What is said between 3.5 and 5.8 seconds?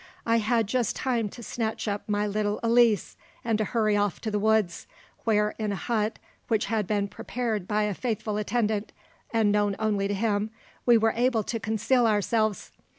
to hurry off to the woods, where, in a